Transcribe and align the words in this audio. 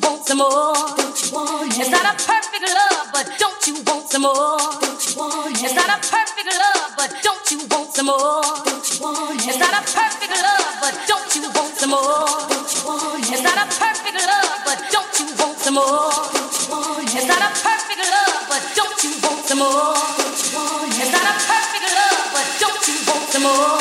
want 0.00 0.26
some 0.26 0.38
more? 0.38 0.74
Don't 0.96 1.14
you 1.16 1.28
want 1.32 1.72
it? 1.72 1.78
It's 1.80 1.90
not 1.90 2.04
a 2.04 2.14
perfect 2.16 2.64
love, 2.64 3.08
but 3.12 3.26
don't 3.38 3.66
you 3.66 3.74
want 3.86 4.08
some 4.10 4.22
more? 4.22 4.58
Don't 4.80 5.00
you 5.00 5.12
want 5.20 5.52
it? 5.52 5.62
It's 5.64 5.74
not 5.74 5.90
a 5.90 5.98
perfect 6.00 6.48
love, 6.48 6.92
but 6.96 7.10
don't 7.22 7.46
you 7.50 7.58
want 7.70 7.90
some 7.94 8.06
more? 8.06 8.42
Don't 8.66 8.84
you 8.84 8.96
want 9.02 9.40
it? 9.40 9.48
It's 9.48 9.58
not 9.58 9.74
a 9.74 9.82
perfect 9.86 10.32
love, 10.32 10.74
but 10.80 10.94
don't 11.06 11.30
you 11.36 11.42
want 11.54 11.74
some 11.76 11.90
more? 11.90 12.26
Don't 12.50 12.66
you 12.66 12.80
want 12.86 13.20
it? 13.20 13.32
It's 13.32 13.42
not 13.42 13.56
a 13.56 13.66
perfect 13.68 14.16
love, 14.16 14.58
but 14.66 14.78
don't 14.90 15.14
you 15.20 15.26
want 15.38 15.58
some 15.60 15.74
more? 15.74 16.12
Don't 16.34 16.54
you 16.56 16.64
want 16.72 17.02
it? 17.02 17.14
It's 17.16 17.28
not 17.28 17.42
a 17.42 17.50
perfect 17.52 18.00
love, 18.00 18.42
but 18.50 18.62
don't 18.76 18.98
you 19.04 19.12
want 19.22 19.42
some 19.46 19.58
more? 19.58 19.94
Don't 20.18 20.38
you 20.40 20.48
want 20.56 20.88
it? 20.88 21.00
It's 21.00 21.12
not 21.12 21.24
a 21.24 21.34
perfect 21.46 21.86
love, 21.94 22.26
but 22.34 22.46
don't 22.60 22.82
you 22.88 22.96
want 23.06 23.26
some 23.30 23.42
more? 23.44 23.75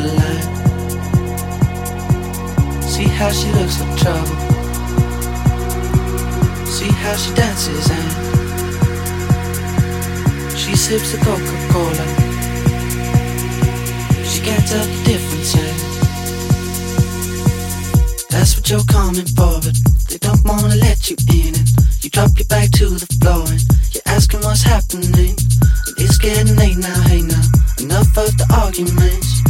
After 0.00 0.16
line. 0.16 0.42
See 2.82 3.04
how 3.04 3.30
she 3.30 3.50
looks 3.52 3.80
like 3.80 3.98
trouble. 3.98 4.26
See 6.66 6.90
how 6.90 7.16
she 7.16 7.34
dances 7.34 7.90
and 7.90 8.10
she 10.56 10.76
sips 10.76 11.12
the 11.12 11.18
Coca-Cola. 11.18 12.06
She 14.24 14.40
can't 14.42 14.66
tell 14.66 14.86
the 14.86 15.02
difference. 15.04 15.54
That's 18.28 18.56
what 18.56 18.70
you're 18.70 18.84
coming 18.84 19.26
for, 19.26 19.60
but 19.60 19.76
they 20.08 20.18
don't 20.18 20.44
wanna 20.44 20.76
let 20.76 21.10
you 21.10 21.16
in. 21.32 21.54
And 21.54 21.68
you 22.02 22.10
drop 22.10 22.30
your 22.38 22.46
back 22.46 22.70
to 22.72 22.88
the 22.88 23.06
floor 23.20 23.44
and 23.48 23.62
you're 23.92 24.06
asking 24.06 24.40
what's 24.40 24.62
happening. 24.62 25.36
It's 25.98 26.18
getting 26.18 26.56
late 26.56 26.78
now, 26.78 27.00
hey 27.02 27.22
now. 27.22 27.42
Enough 27.80 28.16
of 28.16 28.36
the 28.38 28.46
arguments. 28.62 29.49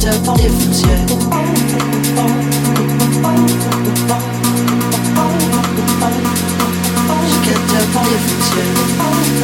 She 0.00 0.06
can't 0.06 0.24
tell 7.68 7.84
the 7.84 8.00
difference 8.08 9.39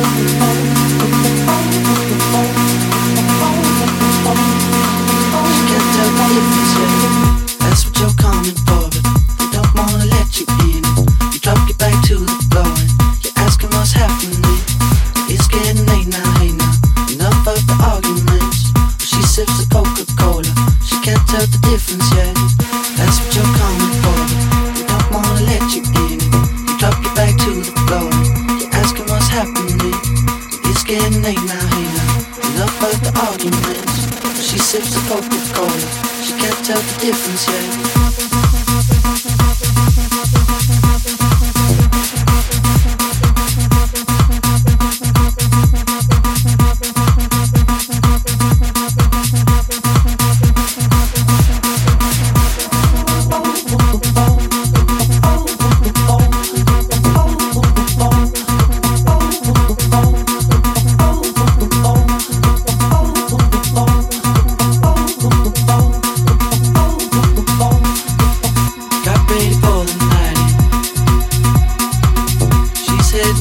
The 73.26 73.32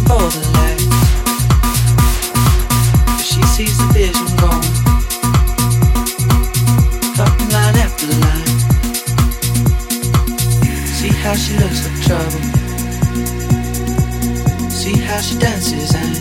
light. 0.56 0.82
She 3.22 3.42
sees 3.54 3.78
the 3.78 3.86
vision 3.94 4.30
going. 4.42 4.66
Cupping 7.16 7.52
line 7.54 7.78
after 7.86 8.08
line. 8.08 8.50
See 10.98 11.14
how 11.22 11.36
she 11.36 11.54
looks 11.62 11.80
like 11.86 12.00
trouble. 12.02 12.42
See 14.72 14.98
how 15.02 15.22
she 15.22 15.38
dances 15.38 15.94
and 15.94 16.16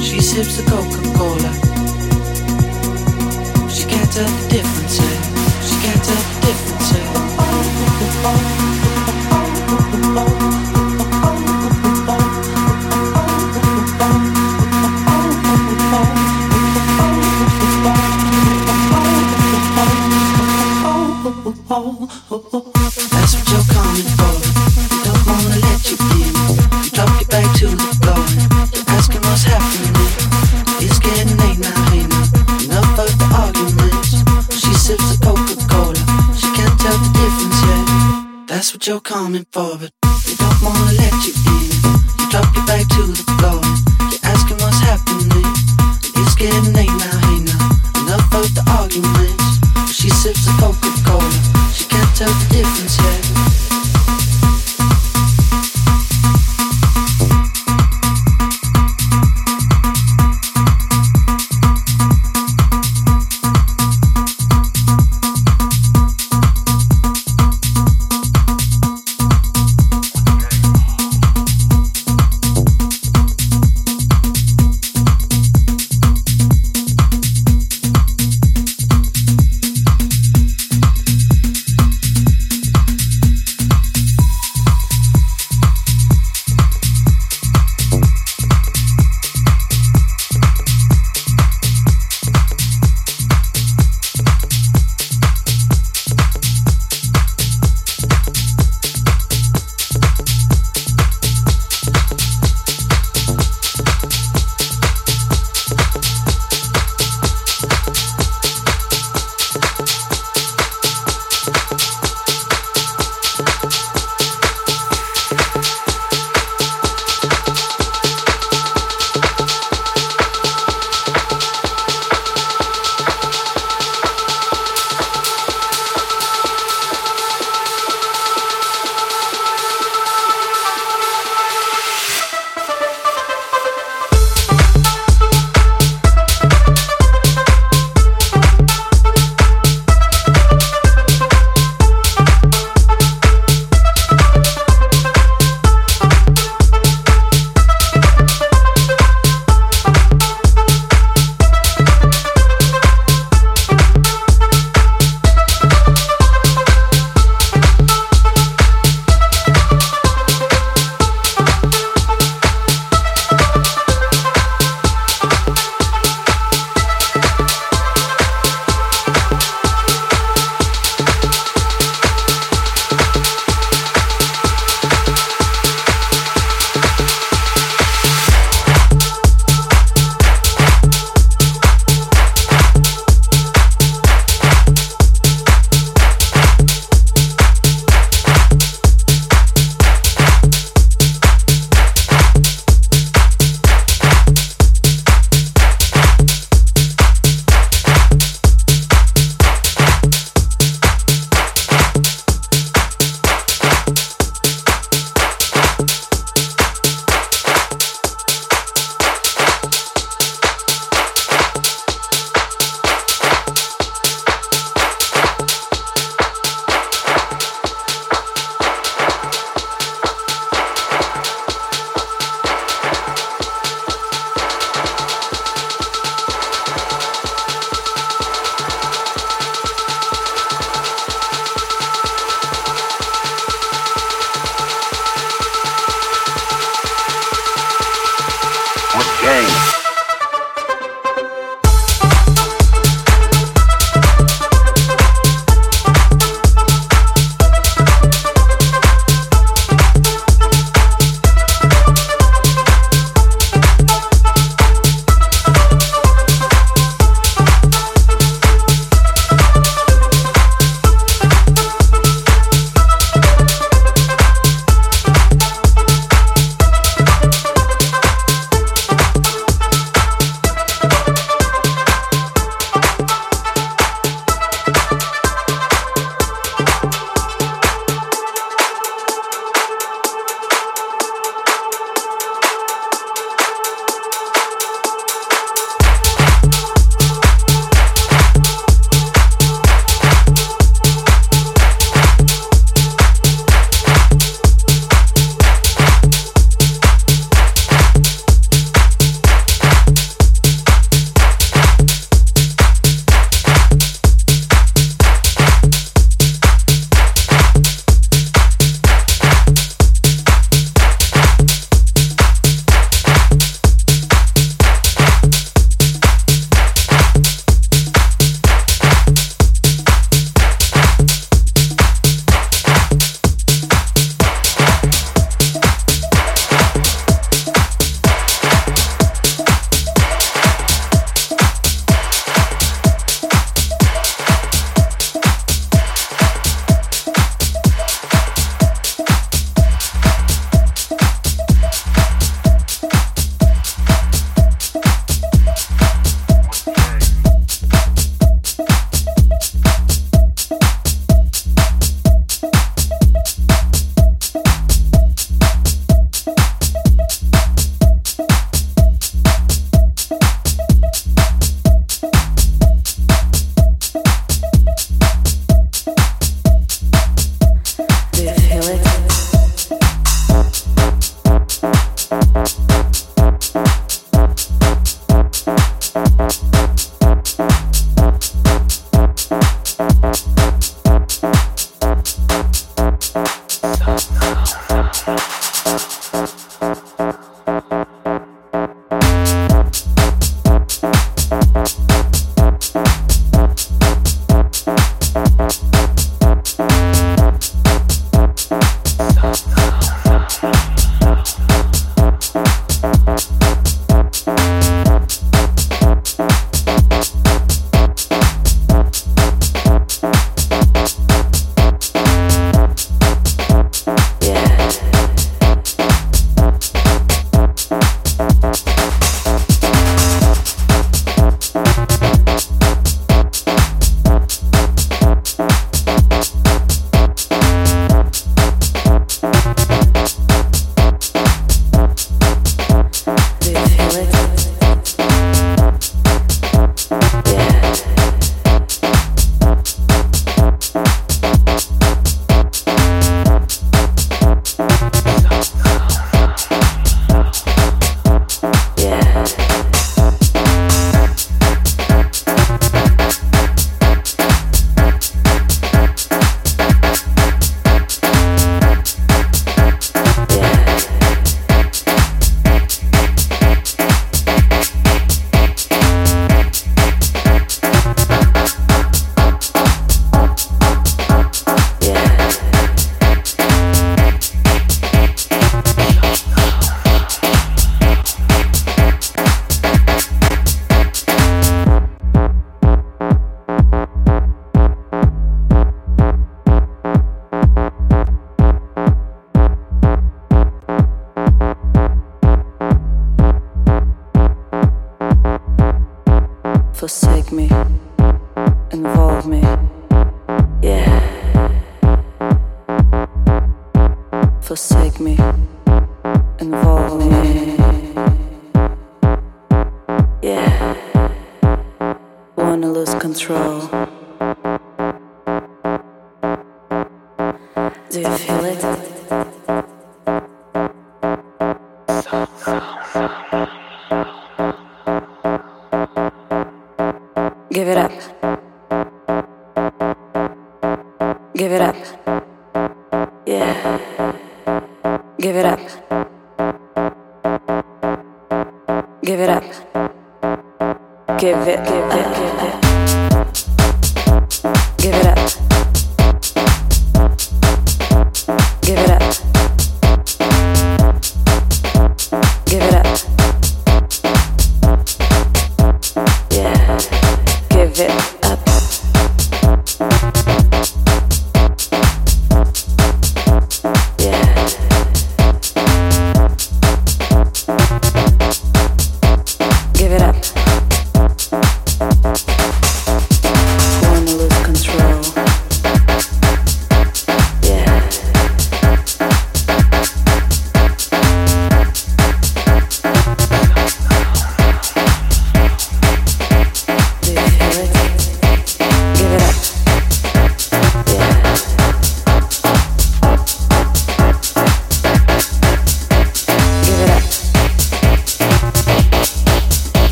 she 0.00 0.20
sips 0.20 0.56
the 0.58 0.62
Coca-Cola. 0.70 1.52
She 3.68 3.84
can't 3.88 4.12
tell 4.12 4.30
difference 52.74 53.15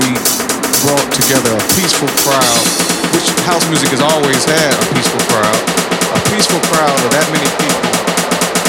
we 0.00 0.16
brought 0.86 1.08
together 1.12 1.52
a 1.52 1.64
peaceful 1.76 2.08
crowd, 2.24 2.64
which 3.12 3.28
house 3.44 3.66
music 3.68 3.88
has 3.90 4.00
always 4.00 4.44
had 4.44 4.72
a 4.72 4.86
peaceful 4.94 5.20
crowd, 5.28 5.60
a 6.16 6.20
peaceful 6.30 6.60
crowd 6.72 6.96
of 7.04 7.10
that 7.12 7.28
many 7.32 7.48
people 7.60 7.92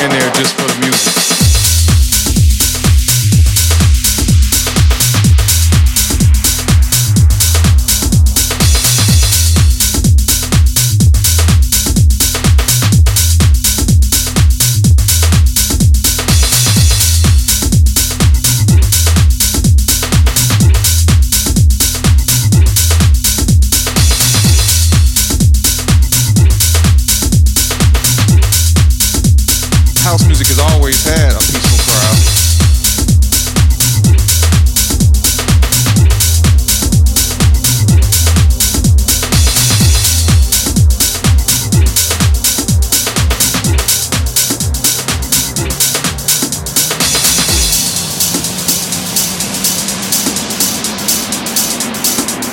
in 0.04 0.10
there 0.12 0.30
just 0.36 0.54
for 0.56 0.68
the 0.68 0.80
music. 0.86 1.33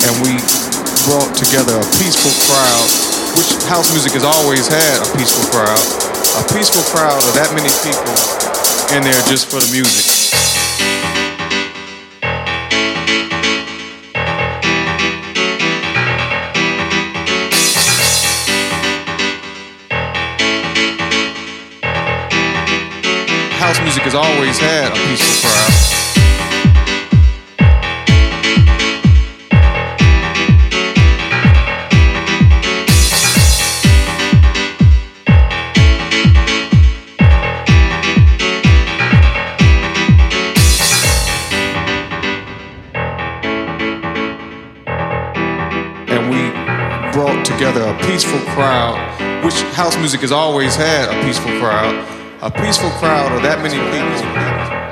And 0.07 0.17
we 0.25 0.33
brought 1.05 1.29
together 1.37 1.77
a 1.77 1.87
peaceful 2.01 2.33
crowd, 2.49 2.87
which 3.37 3.53
house 3.69 3.91
music 3.91 4.13
has 4.13 4.23
always 4.23 4.67
had 4.67 4.97
a 4.97 5.17
peaceful 5.17 5.45
crowd, 5.53 5.81
a 6.41 6.45
peaceful 6.53 6.81
crowd 6.89 7.21
of 7.21 7.33
that 7.37 7.53
many 7.53 7.69
people 7.85 8.15
in 8.97 9.03
there 9.03 9.21
just 9.29 9.49
for 9.49 9.59
the 9.59 9.69
music. 9.71 10.09
House 23.61 23.79
music 23.81 24.03
has 24.03 24.15
always 24.15 24.57
had 24.57 24.91
a 24.91 24.95
peaceful 25.07 25.49
crowd. 25.49 25.80
Crowd, 48.53 48.99
which 49.45 49.61
house 49.71 49.95
music 49.97 50.21
has 50.21 50.31
always 50.31 50.75
had 50.75 51.07
a 51.07 51.15
peaceful 51.23 51.51
crowd, 51.59 51.95
a 52.41 52.51
peaceful 52.51 52.89
crowd 52.99 53.31
of 53.31 53.41
that 53.43 53.63
many 53.63 53.79
people 53.79 54.11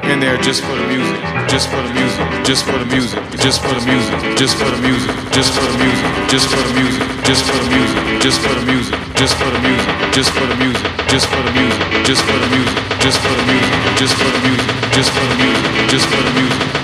in 0.10 0.20
there 0.20 0.38
just 0.40 0.64
for 0.64 0.74
the 0.80 0.88
music, 0.88 1.20
just 1.52 1.68
for 1.68 1.78
the 1.84 1.94
music, 1.94 2.24
just 2.48 2.64
for 2.66 2.78
the 2.80 2.88
music, 2.88 3.20
just 3.36 3.62
for 3.62 3.76
the 3.76 3.86
music, 3.86 4.16
just 4.40 4.56
for 4.56 4.70
the 4.72 4.82
music, 4.82 5.12
just 5.36 5.52
for 5.54 5.68
the 5.68 5.78
music, 5.78 6.08
just 6.32 6.48
for 6.48 6.62
the 6.64 6.74
music, 6.74 7.04
just 7.28 7.44
for 7.46 7.60
the 7.60 7.70
music, 7.70 8.00
just 8.24 8.40
for 8.40 8.54
the 8.56 8.64
music, 8.64 8.96
just 9.20 9.36
for 9.36 9.44
the 9.52 9.60
music, 9.60 10.00
just 10.16 10.32
for 10.32 10.48
the 10.48 10.62
music, 10.64 10.90
just 11.04 11.28
for 11.28 11.42
the 11.44 11.52
music, 11.60 11.84
just 12.08 12.22
for 12.24 12.40
the 12.40 12.48
music, 12.50 12.80
just 13.04 13.20
for 13.20 13.36
the 13.36 13.52
music, 13.52 13.84
just 14.00 14.14
for 14.16 14.30
the 14.30 14.42
music, 14.42 14.72
just 14.96 15.10
for 15.12 15.26
the 15.28 15.36
music, 15.36 15.72
just 15.92 16.06
for 16.08 16.22
the 16.24 16.32
music, 16.34 16.79